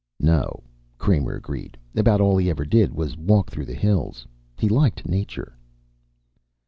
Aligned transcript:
"No," 0.19 0.63
Kramer, 0.97 1.35
agreed. 1.35 1.77
"About 1.95 2.19
all 2.21 2.35
he 2.35 2.49
ever 2.49 2.65
did 2.65 2.91
was 2.91 3.15
walk 3.15 3.51
through 3.51 3.67
the 3.67 3.75
hills. 3.75 4.25
He 4.57 4.67
liked 4.67 5.07
nature." 5.07 5.55